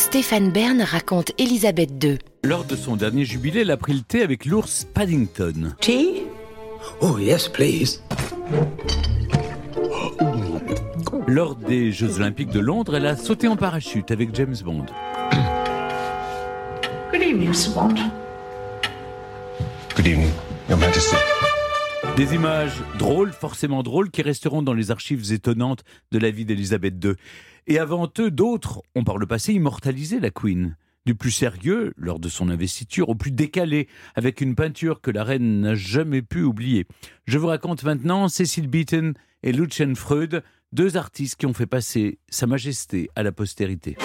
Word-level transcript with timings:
Stéphane 0.00 0.50
Bern 0.50 0.80
raconte 0.80 1.32
Elisabeth 1.36 1.90
II. 2.02 2.16
Lors 2.42 2.64
de 2.64 2.74
son 2.74 2.96
dernier 2.96 3.26
jubilé, 3.26 3.60
elle 3.60 3.70
a 3.70 3.76
pris 3.76 3.92
le 3.92 4.00
thé 4.00 4.22
avec 4.22 4.46
l'ours 4.46 4.86
Paddington. 4.94 5.74
Tea? 5.78 6.22
Oh, 7.02 7.18
yes, 7.18 7.48
please. 7.48 8.00
Lors 11.26 11.54
des 11.54 11.92
Jeux 11.92 12.16
Olympiques 12.16 12.48
de 12.48 12.60
Londres, 12.60 12.96
elle 12.96 13.04
a 13.04 13.14
sauté 13.14 13.46
en 13.46 13.56
parachute 13.56 14.10
avec 14.10 14.34
James 14.34 14.56
Bond. 14.64 14.86
Good 17.12 17.20
evening, 17.22 17.50
Mr. 17.50 17.74
Bond. 17.74 17.96
Good 19.94 20.06
evening, 20.06 20.30
Your 20.70 20.78
Majesty. 20.78 21.16
Des 22.20 22.34
images 22.34 22.82
drôles, 22.98 23.32
forcément 23.32 23.82
drôles, 23.82 24.10
qui 24.10 24.20
resteront 24.20 24.60
dans 24.60 24.74
les 24.74 24.90
archives 24.90 25.32
étonnantes 25.32 25.84
de 26.12 26.18
la 26.18 26.30
vie 26.30 26.44
d'Elisabeth 26.44 27.02
II. 27.02 27.14
Et 27.66 27.78
avant 27.78 28.12
eux, 28.18 28.30
d'autres 28.30 28.82
ont 28.94 29.04
par 29.04 29.16
le 29.16 29.24
passé 29.24 29.54
immortalisé 29.54 30.20
la 30.20 30.28
Queen. 30.28 30.76
Du 31.06 31.14
plus 31.14 31.30
sérieux, 31.30 31.94
lors 31.96 32.18
de 32.18 32.28
son 32.28 32.50
investiture, 32.50 33.08
au 33.08 33.14
plus 33.14 33.30
décalé, 33.30 33.88
avec 34.16 34.42
une 34.42 34.54
peinture 34.54 35.00
que 35.00 35.10
la 35.10 35.24
reine 35.24 35.62
n'a 35.62 35.74
jamais 35.74 36.20
pu 36.20 36.42
oublier. 36.42 36.84
Je 37.24 37.38
vous 37.38 37.46
raconte 37.46 37.84
maintenant 37.84 38.28
Cecil 38.28 38.68
Beaton 38.68 39.14
et 39.42 39.52
Lucien 39.52 39.94
Freud, 39.94 40.42
deux 40.72 40.98
artistes 40.98 41.36
qui 41.36 41.46
ont 41.46 41.54
fait 41.54 41.64
passer 41.64 42.18
Sa 42.28 42.46
Majesté 42.46 43.08
à 43.16 43.22
la 43.22 43.32
postérité. 43.32 43.96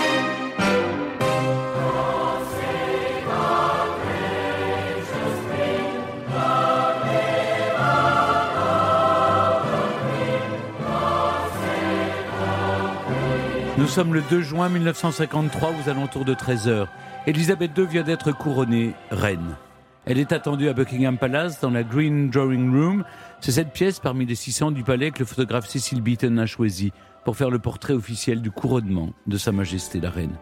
Sommes 13.96 14.14
le 14.14 14.24
2 14.30 14.42
juin 14.42 14.68
1953 14.68 15.70
aux 15.70 15.90
alentours 15.90 16.26
de 16.26 16.34
13h. 16.34 16.88
Elisabeth 17.28 17.72
II 17.78 17.86
vient 17.86 18.04
d'être 18.04 18.36
couronnée 18.36 18.92
reine. 19.10 19.56
Elle 20.04 20.20
est 20.20 20.34
attendue 20.34 20.68
à 20.68 20.74
Buckingham 20.74 21.18
Palace 21.18 21.62
dans 21.62 21.70
la 21.70 21.84
Green 21.84 22.30
Drawing 22.30 22.74
Room. 22.74 23.06
C'est 23.40 23.54
cette 23.54 23.72
pièce 23.72 24.02
parmi 24.02 24.26
les 24.26 24.36
600 24.36 24.72
du 24.72 24.84
palais 24.84 25.12
que 25.12 25.20
le 25.20 25.26
photographe 25.26 25.68
Cecil 25.68 26.02
Beaton 26.02 26.38
a 26.40 26.46
choisi 26.46 26.92
pour 27.24 27.38
faire 27.38 27.50
le 27.50 27.58
portrait 27.58 27.94
officiel 27.94 28.42
du 28.42 28.52
couronnement 28.52 29.14
de 29.28 29.38
Sa 29.38 29.54
Majesté 29.54 30.02
la 30.02 30.10
Reine. 30.10 30.36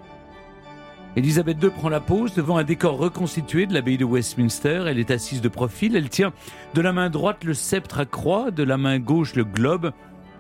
Elisabeth 1.16 1.62
II 1.62 1.70
prend 1.70 1.90
la 1.90 2.00
pose 2.00 2.34
devant 2.34 2.58
un 2.58 2.64
décor 2.64 2.98
reconstitué 2.98 3.68
de 3.68 3.76
l'abbaye 3.76 4.00
de 4.00 4.06
Westminster. 4.06 4.86
Elle 4.88 4.98
est 4.98 5.12
assise 5.12 5.42
de 5.42 5.48
profil. 5.48 5.96
Elle 5.96 6.10
tient 6.10 6.34
de 6.74 6.82
la 6.82 6.92
main 6.92 7.12
droite 7.12 7.44
le 7.44 7.54
sceptre 7.54 8.00
à 8.00 8.06
croix, 8.08 8.50
de 8.50 8.64
la 8.64 8.80
main 8.80 8.98
gauche 8.98 9.36
le 9.36 9.44
globe. 9.44 9.92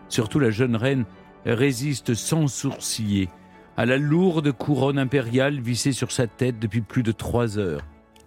Surtout 0.10 0.40
la 0.40 0.50
jeune 0.50 0.76
reine 0.76 1.06
résiste 1.46 2.14
sans 2.14 2.48
sourciller 2.48 3.30
à 3.76 3.86
la 3.86 3.98
lourde 3.98 4.52
couronne 4.52 5.00
impériale 5.00 5.60
vissée 5.60 5.92
sur 5.92 6.12
sa 6.12 6.28
tête 6.28 6.60
depuis 6.60 6.82
plus 6.82 7.04
de 7.04 7.12
trois 7.12 7.58
heures. 7.58 7.82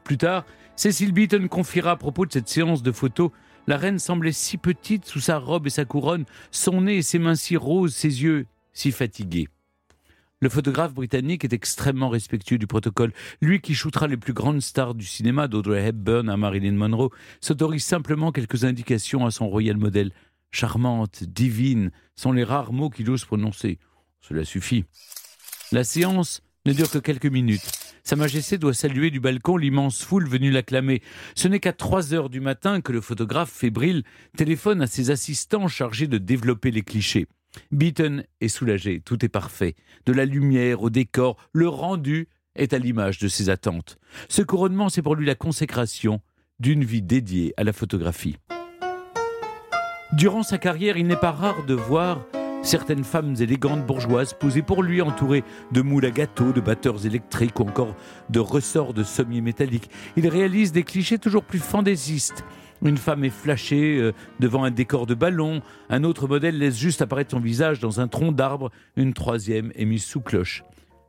Plus 0.04 0.18
tard, 0.18 0.44
Cecil 0.76 1.12
Beaton 1.12 1.48
confiera 1.48 1.92
à 1.92 1.96
propos 1.96 2.26
de 2.26 2.32
cette 2.32 2.48
séance 2.48 2.82
de 2.82 2.92
photos 2.92 3.30
La 3.66 3.76
reine 3.76 3.98
semblait 3.98 4.32
si 4.32 4.58
petite 4.58 5.06
sous 5.06 5.20
sa 5.20 5.38
robe 5.38 5.66
et 5.66 5.70
sa 5.70 5.84
couronne, 5.84 6.24
son 6.50 6.82
nez 6.82 6.98
et 6.98 7.02
ses 7.02 7.18
mains 7.18 7.34
si 7.34 7.56
roses, 7.56 7.94
ses 7.94 8.22
yeux 8.22 8.46
si 8.72 8.92
fatigués. 8.92 9.48
Le 10.40 10.50
photographe 10.50 10.92
britannique 10.92 11.44
est 11.44 11.54
extrêmement 11.54 12.10
respectueux 12.10 12.58
du 12.58 12.66
protocole. 12.66 13.12
Lui 13.40 13.62
qui 13.62 13.74
shootera 13.74 14.06
les 14.06 14.18
plus 14.18 14.34
grandes 14.34 14.60
stars 14.60 14.94
du 14.94 15.06
cinéma, 15.06 15.48
d'Audrey 15.48 15.86
Hepburn 15.86 16.28
à 16.28 16.36
Marilyn 16.36 16.72
Monroe, 16.72 17.08
s'autorise 17.40 17.84
simplement 17.84 18.32
quelques 18.32 18.64
indications 18.64 19.24
à 19.24 19.30
son 19.30 19.48
royal 19.48 19.78
modèle 19.78 20.12
charmante, 20.50 21.24
divine, 21.24 21.90
sont 22.14 22.32
les 22.32 22.44
rares 22.44 22.72
mots 22.72 22.90
qu'il 22.90 23.10
ose 23.10 23.24
prononcer. 23.24 23.78
Cela 24.20 24.44
suffit. 24.44 24.84
La 25.72 25.84
séance 25.84 26.42
ne 26.64 26.72
dure 26.72 26.90
que 26.90 26.98
quelques 26.98 27.26
minutes. 27.26 27.70
Sa 28.02 28.14
Majesté 28.14 28.56
doit 28.56 28.72
saluer 28.72 29.10
du 29.10 29.18
balcon 29.18 29.56
l'immense 29.56 30.02
foule 30.02 30.28
venue 30.28 30.52
l'acclamer. 30.52 31.02
Ce 31.34 31.48
n'est 31.48 31.58
qu'à 31.58 31.72
3 31.72 32.14
heures 32.14 32.30
du 32.30 32.40
matin 32.40 32.80
que 32.80 32.92
le 32.92 33.00
photographe 33.00 33.50
fébrile 33.50 34.04
téléphone 34.36 34.80
à 34.80 34.86
ses 34.86 35.10
assistants 35.10 35.66
chargés 35.66 36.06
de 36.06 36.18
développer 36.18 36.70
les 36.70 36.82
clichés. 36.82 37.26
Beaton 37.72 38.22
est 38.40 38.48
soulagé, 38.48 39.00
tout 39.00 39.24
est 39.24 39.28
parfait. 39.28 39.74
De 40.06 40.12
la 40.12 40.24
lumière 40.24 40.82
au 40.82 40.90
décor, 40.90 41.36
le 41.52 41.68
rendu 41.68 42.28
est 42.54 42.72
à 42.72 42.78
l'image 42.78 43.18
de 43.18 43.28
ses 43.28 43.50
attentes. 43.50 43.98
Ce 44.28 44.42
couronnement, 44.42 44.88
c'est 44.88 45.02
pour 45.02 45.16
lui 45.16 45.26
la 45.26 45.34
consécration 45.34 46.20
d'une 46.60 46.84
vie 46.84 47.02
dédiée 47.02 47.54
à 47.56 47.64
la 47.64 47.72
photographie. 47.72 48.36
Durant 50.12 50.44
sa 50.44 50.56
carrière, 50.56 50.96
il 50.96 51.06
n'est 51.08 51.16
pas 51.16 51.32
rare 51.32 51.64
de 51.66 51.74
voir 51.74 52.20
certaines 52.62 53.04
femmes 53.04 53.34
élégantes 53.40 53.84
bourgeoises 53.84 54.34
posées 54.34 54.62
pour 54.62 54.82
lui, 54.82 55.02
entourées 55.02 55.42
de 55.72 55.82
moules 55.82 56.06
à 56.06 56.10
gâteaux, 56.10 56.52
de 56.52 56.60
batteurs 56.60 57.06
électriques 57.06 57.58
ou 57.58 57.64
encore 57.64 57.96
de 58.30 58.38
ressorts 58.38 58.94
de 58.94 59.02
sommiers 59.02 59.40
métalliques. 59.40 59.90
Il 60.16 60.28
réalise 60.28 60.70
des 60.70 60.84
clichés 60.84 61.18
toujours 61.18 61.42
plus 61.42 61.58
fantaisistes. 61.58 62.44
Une 62.82 62.98
femme 62.98 63.24
est 63.24 63.30
flashée 63.30 63.98
euh, 63.98 64.12
devant 64.38 64.62
un 64.62 64.70
décor 64.70 65.06
de 65.06 65.14
ballon, 65.14 65.60
un 65.88 66.04
autre 66.04 66.28
modèle 66.28 66.58
laisse 66.58 66.78
juste 66.78 67.02
apparaître 67.02 67.32
son 67.32 67.40
visage 67.40 67.80
dans 67.80 68.00
un 68.00 68.08
tronc 68.08 68.32
d'arbre, 68.32 68.70
une 68.96 69.12
troisième 69.12 69.72
est 69.74 69.86
mise 69.86 70.04
sous 70.04 70.20
cloche. 70.20 70.62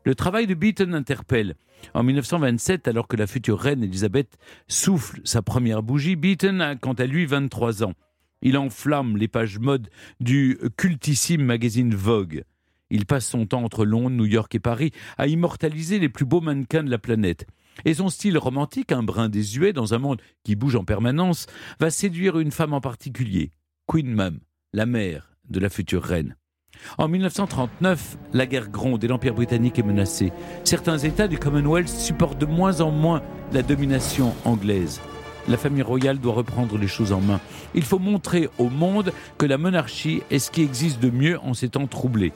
Le 0.06 0.16
travail 0.16 0.47
de 0.47 0.53
Beaton 0.53 0.94
interpelle. 0.94 1.56
En 1.94 2.02
1927, 2.02 2.88
alors 2.88 3.08
que 3.08 3.18
la 3.18 3.28
future 3.28 3.59
reine 3.59 3.84
Elisabeth 3.84 4.38
souffle 4.68 5.19
sa 5.24 5.41
première 5.41 5.84
bougie, 5.84 6.16
Beaton 6.16 6.62
a 6.62 6.75
quant 6.75 6.94
à 6.94 7.06
lui 7.06 7.25
23 7.25 7.84
ans. 7.84 7.94
Il 8.41 8.57
enflamme 8.57 9.17
les 9.17 9.27
pages 9.27 9.59
mode 9.59 9.89
du 10.19 10.57
cultissime 10.77 11.43
magazine 11.43 11.93
Vogue. 11.93 12.43
Il 12.89 13.05
passe 13.05 13.27
son 13.27 13.45
temps 13.45 13.63
entre 13.63 13.85
Londres, 13.85 14.11
New 14.11 14.25
York 14.25 14.53
et 14.55 14.59
Paris 14.59 14.91
à 15.17 15.27
immortaliser 15.27 15.99
les 15.99 16.09
plus 16.09 16.25
beaux 16.25 16.41
mannequins 16.41 16.83
de 16.83 16.91
la 16.91 16.97
planète. 16.97 17.45
Et 17.85 17.95
son 17.95 18.09
style 18.09 18.37
romantique, 18.37 18.91
un 18.91 19.03
brin 19.03 19.29
désuet 19.29 19.73
dans 19.73 19.93
un 19.93 19.99
monde 19.99 20.21
qui 20.43 20.55
bouge 20.55 20.75
en 20.75 20.83
permanence, 20.83 21.47
va 21.79 21.89
séduire 21.89 22.39
une 22.39 22.51
femme 22.51 22.73
en 22.73 22.81
particulier, 22.81 23.51
Queen 23.87 24.13
Mum, 24.13 24.39
la 24.73 24.85
mère 24.85 25.37
de 25.49 25.59
la 25.59 25.69
future 25.69 26.03
reine. 26.03 26.35
En 26.97 27.07
1939, 27.07 28.17
la 28.33 28.45
guerre 28.45 28.69
gronde 28.69 29.03
et 29.03 29.07
l'Empire 29.07 29.33
britannique 29.33 29.79
est 29.79 29.83
menacé. 29.83 30.31
Certains 30.63 30.97
États 30.97 31.27
du 31.27 31.37
Commonwealth 31.37 31.89
supportent 31.89 32.39
de 32.39 32.45
moins 32.45 32.81
en 32.81 32.91
moins 32.91 33.23
la 33.51 33.63
domination 33.63 34.33
anglaise. 34.45 35.01
La 35.47 35.56
famille 35.58 35.81
royale 35.81 36.19
doit 36.19 36.34
reprendre 36.34 36.78
les 36.78 36.88
choses 36.88 37.13
en 37.13 37.22
main. 37.22 37.40
Il 37.74 37.84
faut 37.84 38.00
montrer 38.00 38.50
au 38.58 38.69
monde 38.69 39.13
que 39.38 39.46
la 39.46 39.58
monarchie 39.58 40.22
est 40.30 40.40
ce 40.40 40.52
qui 40.52 40.62
existe 40.62 41.00
de 41.00 41.09
mieux 41.09 41.40
en 41.40 41.53
ces 41.53 41.69
temps 41.69 41.88
troublés. 41.88 42.34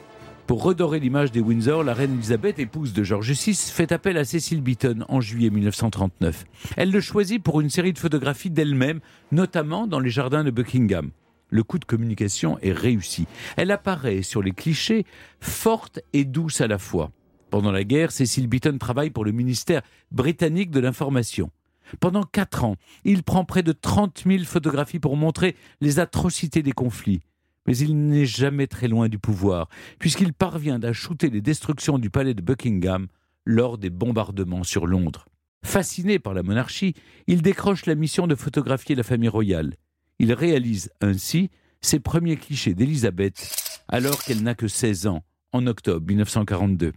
Pour 0.47 0.63
redorer 0.63 0.99
l'image 0.99 1.31
des 1.31 1.41
Windsor, 1.41 1.83
la 1.83 1.93
reine 1.93 2.13
Elisabeth, 2.13 2.59
épouse 2.59 2.93
de 2.93 3.03
George 3.03 3.31
VI, 3.31 3.53
fait 3.53 3.91
appel 3.91 4.17
à 4.17 4.23
Cecil 4.23 4.61
Beaton 4.61 5.05
en 5.09 5.19
juillet 5.19 5.49
1939. 5.49 6.45
Elle 6.77 6.91
le 6.91 7.01
choisit 7.01 7.41
pour 7.41 7.61
une 7.61 7.69
série 7.69 7.93
de 7.93 7.99
photographies 7.99 8.49
d'elle-même, 8.49 9.01
notamment 9.31 9.87
dans 9.87 9.99
les 9.99 10.09
jardins 10.09 10.43
de 10.43 10.51
Buckingham. 10.51 11.11
Le 11.49 11.63
coup 11.63 11.79
de 11.79 11.85
communication 11.85 12.57
est 12.59 12.71
réussi. 12.71 13.27
Elle 13.57 13.71
apparaît 13.71 14.21
sur 14.21 14.41
les 14.41 14.51
clichés 14.51 15.05
forte 15.41 15.99
et 16.13 16.23
douce 16.23 16.61
à 16.61 16.67
la 16.67 16.77
fois. 16.77 17.11
Pendant 17.49 17.71
la 17.71 17.83
guerre, 17.83 18.11
Cecil 18.11 18.47
Beaton 18.47 18.77
travaille 18.77 19.09
pour 19.09 19.25
le 19.25 19.33
ministère 19.33 19.81
britannique 20.11 20.71
de 20.71 20.79
l'information. 20.79 21.51
Pendant 21.99 22.23
quatre 22.23 22.63
ans, 22.63 22.75
il 23.03 23.23
prend 23.23 23.45
près 23.45 23.63
de 23.63 23.71
30 23.71 24.23
000 24.25 24.43
photographies 24.43 24.99
pour 24.99 25.17
montrer 25.17 25.55
les 25.81 25.99
atrocités 25.99 26.63
des 26.63 26.71
conflits. 26.71 27.21
Mais 27.67 27.77
il 27.77 28.07
n'est 28.07 28.25
jamais 28.25 28.67
très 28.67 28.87
loin 28.87 29.07
du 29.07 29.19
pouvoir, 29.19 29.69
puisqu'il 29.99 30.33
parvient 30.33 30.81
à 30.81 30.93
shooter 30.93 31.29
les 31.29 31.41
destructions 31.41 31.99
du 31.99 32.09
palais 32.09 32.33
de 32.33 32.41
Buckingham 32.41 33.07
lors 33.45 33.77
des 33.77 33.89
bombardements 33.89 34.63
sur 34.63 34.87
Londres. 34.87 35.25
Fasciné 35.63 36.17
par 36.17 36.33
la 36.33 36.43
monarchie, 36.43 36.95
il 37.27 37.41
décroche 37.41 37.85
la 37.85 37.95
mission 37.95 38.25
de 38.25 38.35
photographier 38.35 38.95
la 38.95 39.03
famille 39.03 39.29
royale. 39.29 39.75
Il 40.17 40.33
réalise 40.33 40.89
ainsi 41.01 41.49
ses 41.81 41.99
premiers 41.99 42.37
clichés 42.37 42.73
d'Élisabeth 42.73 43.83
alors 43.87 44.23
qu'elle 44.23 44.41
n'a 44.41 44.55
que 44.55 44.67
16 44.67 45.07
ans, 45.07 45.23
en 45.51 45.67
octobre 45.67 46.05
1942. 46.07 46.93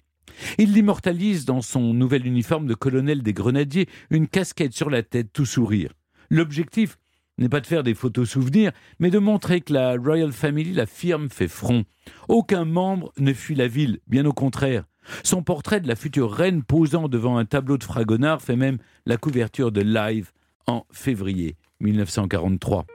Il 0.59 0.73
l'immortalise 0.73 1.45
dans 1.45 1.63
son 1.63 1.95
nouvel 1.95 2.27
uniforme 2.27 2.67
de 2.67 2.75
colonel 2.75 3.23
des 3.23 3.33
grenadiers, 3.33 3.89
une 4.11 4.29
casquette 4.29 4.75
sur 4.75 4.91
la 4.91 5.03
tête, 5.03 5.33
tout 5.33 5.47
sourire. 5.47 5.93
L'objectif 6.31 6.99
n'est 7.39 7.49
pas 7.49 7.61
de 7.61 7.67
faire 7.67 7.83
des 7.83 7.95
photos 7.95 8.31
souvenirs, 8.31 8.73
mais 8.99 9.11
de 9.11 9.19
montrer 9.19 9.61
que 9.61 9.73
la 9.73 9.97
Royal 9.97 10.33
Family, 10.33 10.73
la 10.73 10.87
firme, 10.87 11.29
fait 11.29 11.49
front. 11.49 11.85
Aucun 12.29 12.65
membre 12.65 13.13
ne 13.19 13.33
fuit 13.33 13.55
la 13.55 13.69
ville, 13.69 13.99
bien 14.07 14.25
au 14.25 14.33
contraire. 14.33 14.85
Son 15.23 15.43
portrait 15.43 15.81
de 15.81 15.89
la 15.89 15.97
future 15.97 16.33
reine 16.33 16.63
posant 16.63 17.09
devant 17.09 17.37
un 17.37 17.45
tableau 17.45 17.77
de 17.77 17.85
Fragonard 17.85 18.41
fait 18.41 18.57
même 18.57 18.79
la 19.05 19.17
couverture 19.17 19.73
de 19.73 19.83
Live 19.83 20.33
en 20.67 20.87
février 20.91 21.57
1943. 21.81 22.87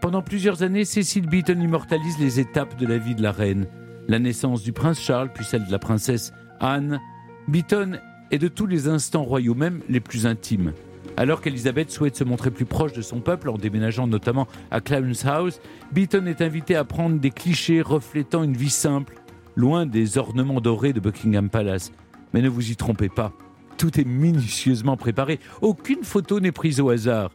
Pendant 0.00 0.22
plusieurs 0.22 0.62
années, 0.62 0.84
Cecil 0.84 1.26
Beaton 1.26 1.60
immortalise 1.60 2.18
les 2.18 2.40
étapes 2.40 2.76
de 2.76 2.86
la 2.86 2.98
vie 2.98 3.14
de 3.14 3.22
la 3.22 3.32
reine. 3.32 3.66
La 4.08 4.18
naissance 4.18 4.62
du 4.62 4.72
prince 4.72 5.00
Charles, 5.00 5.30
puis 5.32 5.44
celle 5.44 5.66
de 5.66 5.72
la 5.72 5.78
princesse 5.78 6.32
Anne. 6.60 7.00
Beaton 7.48 7.98
est 8.30 8.38
de 8.38 8.48
tous 8.48 8.66
les 8.66 8.88
instants 8.88 9.22
royaux, 9.22 9.54
même 9.54 9.80
les 9.88 10.00
plus 10.00 10.26
intimes. 10.26 10.72
Alors 11.16 11.40
qu'Elisabeth 11.40 11.90
souhaite 11.90 12.16
se 12.16 12.24
montrer 12.24 12.50
plus 12.50 12.64
proche 12.64 12.92
de 12.92 13.02
son 13.02 13.20
peuple 13.20 13.50
en 13.50 13.58
déménageant 13.58 14.06
notamment 14.06 14.48
à 14.70 14.80
Clarence 14.80 15.26
House, 15.26 15.60
Beaton 15.92 16.26
est 16.26 16.40
invité 16.40 16.74
à 16.74 16.84
prendre 16.84 17.18
des 17.18 17.30
clichés 17.30 17.82
reflétant 17.82 18.42
une 18.42 18.56
vie 18.56 18.70
simple, 18.70 19.16
loin 19.54 19.84
des 19.84 20.18
ornements 20.18 20.60
dorés 20.60 20.92
de 20.92 21.00
Buckingham 21.00 21.50
Palace. 21.50 21.92
Mais 22.32 22.40
ne 22.40 22.48
vous 22.48 22.70
y 22.70 22.76
trompez 22.76 23.10
pas, 23.10 23.32
tout 23.76 24.00
est 24.00 24.06
minutieusement 24.06 24.96
préparé. 24.96 25.38
Aucune 25.60 26.02
photo 26.02 26.40
n'est 26.40 26.52
prise 26.52 26.80
au 26.80 26.88
hasard. 26.88 27.30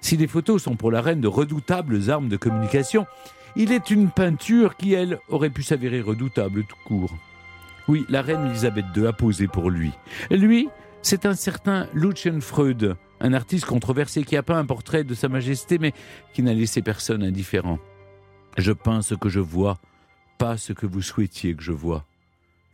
Si 0.00 0.16
les 0.16 0.26
photos 0.26 0.62
sont 0.62 0.76
pour 0.76 0.92
la 0.92 1.00
reine 1.00 1.20
de 1.20 1.28
redoutables 1.28 2.10
armes 2.10 2.28
de 2.28 2.36
communication, 2.36 3.06
il 3.56 3.72
est 3.72 3.90
une 3.90 4.10
peinture 4.10 4.76
qui, 4.76 4.92
elle, 4.92 5.18
aurait 5.28 5.50
pu 5.50 5.62
s'avérer 5.62 6.00
redoutable 6.00 6.64
tout 6.64 6.76
court. 6.84 7.16
Oui, 7.88 8.04
la 8.08 8.22
reine 8.22 8.46
Elisabeth 8.46 8.86
II 8.96 9.06
a 9.06 9.12
posé 9.12 9.48
pour 9.48 9.70
lui. 9.70 9.92
Lui, 10.30 10.68
c'est 11.02 11.26
un 11.26 11.34
certain 11.34 11.88
Lucian 11.94 12.40
Freud, 12.40 12.96
un 13.20 13.32
artiste 13.32 13.64
controversé 13.64 14.24
qui 14.24 14.36
a 14.36 14.42
peint 14.42 14.58
un 14.58 14.66
portrait 14.66 15.04
de 15.04 15.14
Sa 15.14 15.28
Majesté, 15.28 15.78
mais 15.78 15.92
qui 16.34 16.42
n'a 16.42 16.52
laissé 16.52 16.82
personne 16.82 17.22
indifférent. 17.22 17.78
Je 18.56 18.72
peins 18.72 19.02
ce 19.02 19.14
que 19.14 19.28
je 19.28 19.40
vois, 19.40 19.78
pas 20.36 20.56
ce 20.56 20.72
que 20.72 20.86
vous 20.86 21.02
souhaitiez 21.02 21.54
que 21.54 21.62
je 21.62 21.72
vois. 21.72 22.04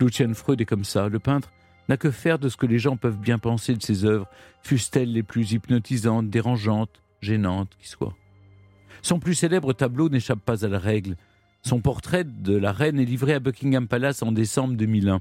Lucian 0.00 0.34
Freud 0.34 0.60
est 0.60 0.66
comme 0.66 0.84
ça. 0.84 1.08
Le 1.08 1.18
peintre 1.18 1.52
n'a 1.88 1.96
que 1.96 2.10
faire 2.10 2.38
de 2.38 2.48
ce 2.48 2.56
que 2.56 2.66
les 2.66 2.78
gens 2.78 2.96
peuvent 2.96 3.18
bien 3.18 3.38
penser 3.38 3.74
de 3.74 3.82
ses 3.82 4.04
œuvres, 4.04 4.26
fussent-elles 4.62 5.12
les 5.12 5.22
plus 5.22 5.52
hypnotisantes, 5.52 6.30
dérangeantes, 6.30 7.02
gênantes 7.20 7.70
qui 7.78 7.88
soient. 7.88 8.16
Son 9.04 9.18
plus 9.18 9.34
célèbre 9.34 9.74
tableau 9.74 10.08
n'échappe 10.08 10.40
pas 10.40 10.64
à 10.64 10.68
la 10.68 10.78
règle. 10.78 11.16
Son 11.60 11.82
portrait 11.82 12.24
de 12.24 12.56
la 12.56 12.72
reine 12.72 12.98
est 12.98 13.04
livré 13.04 13.34
à 13.34 13.38
Buckingham 13.38 13.86
Palace 13.86 14.22
en 14.22 14.32
décembre 14.32 14.78
2001. 14.78 15.20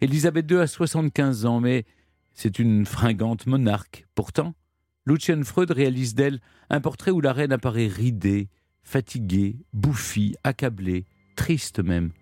Elisabeth 0.00 0.50
II 0.50 0.60
a 0.60 0.66
75 0.66 1.44
ans, 1.44 1.60
mais 1.60 1.84
c'est 2.32 2.58
une 2.58 2.86
fringante 2.86 3.46
monarque. 3.46 4.06
Pourtant, 4.14 4.54
Lucian 5.04 5.42
Freud 5.44 5.70
réalise 5.70 6.14
d'elle 6.14 6.40
un 6.70 6.80
portrait 6.80 7.10
où 7.10 7.20
la 7.20 7.34
reine 7.34 7.52
apparaît 7.52 7.86
ridée, 7.86 8.48
fatiguée, 8.82 9.56
bouffie, 9.74 10.34
accablée, 10.42 11.04
triste 11.36 11.80
même. 11.80 12.12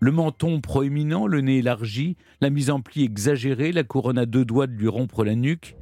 Le 0.00 0.12
menton 0.12 0.62
proéminent, 0.62 1.26
le 1.26 1.42
nez 1.42 1.58
élargi, 1.58 2.16
la 2.40 2.48
mise 2.48 2.70
en 2.70 2.80
pli 2.80 3.04
exagérée, 3.04 3.70
la 3.70 3.84
couronne 3.84 4.16
à 4.16 4.24
deux 4.24 4.46
doigts 4.46 4.66
de 4.66 4.72
lui 4.72 4.88
rompre 4.88 5.24
la 5.24 5.34
nuque. 5.34 5.76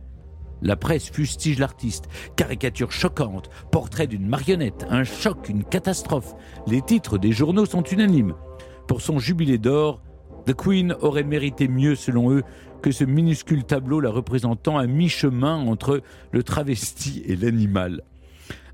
La 0.63 0.77
presse 0.77 1.11
fustige 1.11 1.59
l'artiste. 1.59 2.09
Caricature 2.37 2.93
choquante, 2.93 3.51
portrait 3.71 4.07
d'une 4.07 4.27
marionnette, 4.27 4.87
un 4.89 5.05
choc, 5.05 5.49
une 5.49 5.65
catastrophe. 5.65 6.35
Les 6.67 6.81
titres 6.81 7.19
des 7.19 7.33
journaux 7.33 7.67
sont 7.67 7.83
unanimes. 7.83 8.35
Pour 8.87 9.01
son 9.01 9.19
jubilé 9.19 9.59
d'or, 9.59 10.01
The 10.47 10.55
Queen 10.55 10.97
aurait 11.01 11.25
mérité 11.25 11.69
mieux, 11.69 11.95
selon 11.95 12.33
eux, 12.33 12.43
que 12.81 12.91
ce 12.91 13.05
minuscule 13.05 13.65
tableau 13.65 14.01
la 14.01 14.11
représentant 14.11 14.77
à 14.79 14.87
mi-chemin 14.87 15.57
entre 15.57 16.03
le 16.33 16.43
travesti 16.43 17.23
et 17.27 17.37
l'animal. 17.37 18.03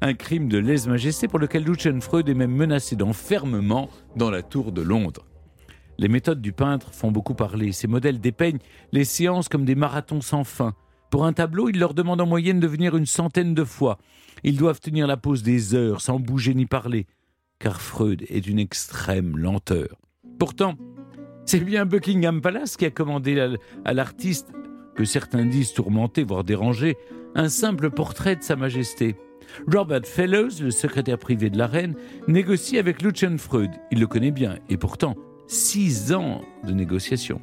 Un 0.00 0.14
crime 0.14 0.48
de 0.48 0.58
lèse-majesté 0.58 1.28
pour 1.28 1.38
lequel 1.38 1.64
Lucian 1.64 2.00
Freud 2.00 2.28
est 2.28 2.34
même 2.34 2.54
menacé 2.54 2.96
d'enfermement 2.96 3.90
dans 4.16 4.30
la 4.30 4.42
tour 4.42 4.72
de 4.72 4.80
Londres. 4.80 5.26
Les 5.98 6.08
méthodes 6.08 6.40
du 6.40 6.52
peintre 6.52 6.92
font 6.92 7.10
beaucoup 7.10 7.34
parler. 7.34 7.72
Ces 7.72 7.88
modèles 7.88 8.20
dépeignent 8.20 8.60
les 8.92 9.04
séances 9.04 9.48
comme 9.48 9.64
des 9.64 9.74
marathons 9.74 10.20
sans 10.20 10.44
fin. 10.44 10.74
Pour 11.10 11.24
un 11.24 11.32
tableau, 11.32 11.68
il 11.68 11.78
leur 11.78 11.94
demande 11.94 12.20
en 12.20 12.26
moyenne 12.26 12.60
de 12.60 12.66
venir 12.66 12.96
une 12.96 13.06
centaine 13.06 13.54
de 13.54 13.64
fois. 13.64 13.98
Ils 14.44 14.56
doivent 14.56 14.80
tenir 14.80 15.06
la 15.06 15.16
pose 15.16 15.42
des 15.42 15.74
heures 15.74 16.00
sans 16.00 16.18
bouger 16.18 16.54
ni 16.54 16.66
parler, 16.66 17.06
car 17.58 17.80
Freud 17.80 18.24
est 18.28 18.40
d'une 18.40 18.58
extrême 18.58 19.36
lenteur. 19.36 19.88
Pourtant, 20.38 20.74
c'est 21.46 21.60
bien 21.60 21.86
Buckingham 21.86 22.40
Palace 22.40 22.76
qui 22.76 22.84
a 22.84 22.90
commandé 22.90 23.56
à 23.84 23.94
l'artiste, 23.94 24.48
que 24.94 25.04
certains 25.04 25.46
disent 25.46 25.72
tourmenté, 25.72 26.24
voire 26.24 26.44
dérangé, 26.44 26.96
un 27.34 27.48
simple 27.48 27.90
portrait 27.90 28.36
de 28.36 28.42
Sa 28.42 28.56
Majesté. 28.56 29.16
Robert 29.66 30.04
Fellows, 30.04 30.60
le 30.60 30.70
secrétaire 30.70 31.18
privé 31.18 31.48
de 31.48 31.56
la 31.56 31.66
reine, 31.66 31.94
négocie 32.26 32.78
avec 32.78 33.00
Lucian 33.00 33.38
Freud. 33.38 33.70
Il 33.90 34.00
le 34.00 34.06
connaît 34.06 34.30
bien, 34.30 34.58
et 34.68 34.76
pourtant, 34.76 35.16
six 35.46 36.12
ans 36.12 36.42
de 36.64 36.72
négociations. 36.72 37.40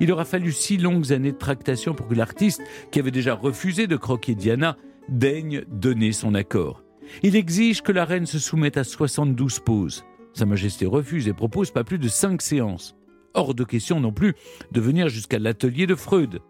Il 0.00 0.12
aura 0.12 0.24
fallu 0.24 0.52
six 0.52 0.76
longues 0.76 1.12
années 1.12 1.32
de 1.32 1.38
tractation 1.38 1.94
pour 1.94 2.08
que 2.08 2.14
l'artiste, 2.14 2.62
qui 2.90 3.00
avait 3.00 3.10
déjà 3.10 3.34
refusé 3.34 3.86
de 3.86 3.96
croquer 3.96 4.34
Diana, 4.34 4.76
daigne 5.08 5.64
donner 5.68 6.12
son 6.12 6.34
accord. 6.34 6.82
Il 7.22 7.36
exige 7.36 7.82
que 7.82 7.92
la 7.92 8.04
reine 8.04 8.26
se 8.26 8.38
soumette 8.38 8.76
à 8.76 8.84
72 8.84 9.60
poses. 9.60 10.04
Sa 10.34 10.46
Majesté 10.46 10.86
refuse 10.86 11.26
et 11.28 11.32
propose 11.32 11.70
pas 11.70 11.84
plus 11.84 11.98
de 11.98 12.08
cinq 12.08 12.42
séances. 12.42 12.94
Hors 13.34 13.54
de 13.54 13.64
question 13.64 14.00
non 14.00 14.12
plus 14.12 14.34
de 14.72 14.80
venir 14.80 15.08
jusqu'à 15.08 15.38
l'atelier 15.38 15.86
de 15.86 15.94
Freud. 15.94 16.40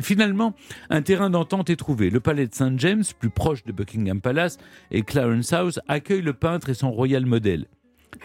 Finalement, 0.00 0.54
un 0.90 1.02
terrain 1.02 1.30
d'entente 1.30 1.70
est 1.70 1.76
trouvé. 1.76 2.10
Le 2.10 2.20
palais 2.20 2.46
de 2.46 2.54
St. 2.54 2.78
James, 2.78 3.04
plus 3.18 3.30
proche 3.30 3.64
de 3.64 3.72
Buckingham 3.72 4.20
Palace, 4.20 4.58
et 4.90 5.02
Clarence 5.02 5.52
House 5.52 5.80
accueillent 5.88 6.22
le 6.22 6.32
peintre 6.32 6.70
et 6.70 6.74
son 6.74 6.90
royal 6.90 7.26
modèle. 7.26 7.66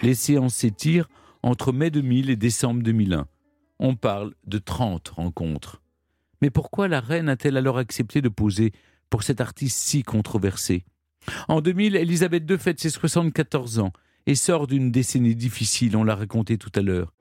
Les 0.01 0.15
séances 0.15 0.55
s'étirent 0.55 1.09
entre 1.43 1.71
mai 1.71 1.91
2000 1.91 2.29
et 2.29 2.35
décembre 2.35 2.81
2001. 2.83 3.27
On 3.79 3.95
parle 3.95 4.33
de 4.45 4.57
30 4.57 5.07
rencontres. 5.07 5.81
Mais 6.41 6.49
pourquoi 6.49 6.87
la 6.87 6.99
reine 6.99 7.29
a-t-elle 7.29 7.55
alors 7.55 7.77
accepté 7.77 8.21
de 8.21 8.27
poser 8.29 8.73
pour 9.09 9.23
cet 9.23 9.39
artiste 9.39 9.77
si 9.77 10.03
controversé? 10.03 10.85
En 11.47 11.61
2000, 11.61 11.95
Elisabeth 11.95 12.49
II 12.49 12.57
fête 12.57 12.79
ses 12.79 12.89
74 12.89 13.79
ans 13.79 13.93
et 14.25 14.35
sort 14.35 14.67
d'une 14.67 14.91
décennie 14.91 15.35
difficile, 15.35 15.95
on 15.95 16.03
l'a 16.03 16.15
raconté 16.15 16.57
tout 16.57 16.71
à 16.75 16.81
l'heure. 16.81 17.13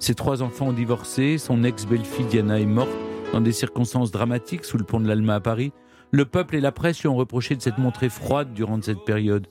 Ses 0.00 0.14
trois 0.14 0.42
enfants 0.42 0.68
ont 0.68 0.72
divorcé, 0.72 1.38
son 1.38 1.62
ex-belle-fille 1.62 2.26
Diana 2.26 2.58
est 2.58 2.66
morte 2.66 2.90
dans 3.32 3.40
des 3.40 3.52
circonstances 3.52 4.10
dramatiques 4.10 4.64
sous 4.64 4.78
le 4.78 4.84
pont 4.84 4.98
de 4.98 5.06
l'Alma 5.06 5.36
à 5.36 5.40
Paris. 5.40 5.72
Le 6.10 6.24
peuple 6.24 6.56
et 6.56 6.60
la 6.60 6.72
presse 6.72 7.00
lui 7.00 7.08
ont 7.08 7.16
reproché 7.16 7.54
de 7.54 7.62
s'être 7.62 7.78
montré 7.78 8.08
froide 8.08 8.52
durant 8.52 8.82
cette 8.82 9.04
période. 9.04 9.46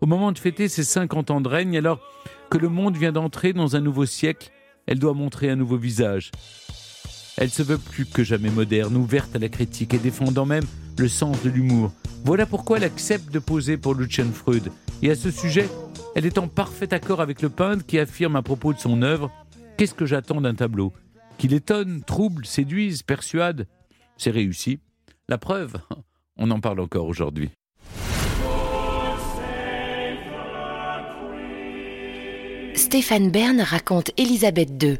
Au 0.00 0.06
moment 0.06 0.30
de 0.30 0.38
fêter 0.38 0.68
ses 0.68 0.84
50 0.84 1.32
ans 1.32 1.40
de 1.40 1.48
règne, 1.48 1.76
alors 1.76 2.00
que 2.48 2.58
le 2.58 2.68
monde 2.68 2.96
vient 2.96 3.12
d'entrer 3.12 3.52
dans 3.52 3.74
un 3.74 3.80
nouveau 3.80 4.06
siècle, 4.06 4.50
elle 4.86 4.98
doit 4.98 5.14
montrer 5.14 5.50
un 5.50 5.56
nouveau 5.56 5.76
visage. 5.76 6.30
Elle 7.36 7.50
se 7.50 7.62
veut 7.62 7.78
plus 7.78 8.06
que 8.06 8.24
jamais 8.24 8.50
moderne, 8.50 8.96
ouverte 8.96 9.36
à 9.36 9.38
la 9.38 9.48
critique 9.48 9.92
et 9.92 9.98
défendant 9.98 10.46
même 10.46 10.64
le 10.98 11.08
sens 11.08 11.42
de 11.42 11.50
l'humour. 11.50 11.92
Voilà 12.24 12.46
pourquoi 12.46 12.78
elle 12.78 12.84
accepte 12.84 13.30
de 13.32 13.38
poser 13.38 13.76
pour 13.76 13.94
Lucian 13.94 14.32
Freud. 14.32 14.72
Et 15.02 15.10
à 15.10 15.14
ce 15.14 15.30
sujet, 15.30 15.68
elle 16.14 16.24
est 16.24 16.38
en 16.38 16.48
parfait 16.48 16.94
accord 16.94 17.20
avec 17.20 17.42
le 17.42 17.50
peintre 17.50 17.84
qui 17.84 17.98
affirme 17.98 18.36
à 18.36 18.42
propos 18.42 18.72
de 18.72 18.78
son 18.78 19.02
œuvre 19.02 19.30
Qu'est-ce 19.76 19.94
que 19.94 20.06
j'attends 20.06 20.40
d'un 20.40 20.54
tableau? 20.54 20.94
Qu'il 21.36 21.52
étonne, 21.52 22.02
trouble, 22.02 22.46
séduise, 22.46 23.02
persuade 23.02 23.66
C'est 24.16 24.30
réussi. 24.30 24.80
La 25.28 25.36
preuve, 25.36 25.74
on 26.38 26.50
en 26.50 26.60
parle 26.60 26.80
encore 26.80 27.06
aujourd'hui. 27.06 27.50
Stéphane 32.86 33.32
Bern 33.32 33.60
raconte 33.60 34.12
Élisabeth 34.16 34.80
II. 34.80 34.96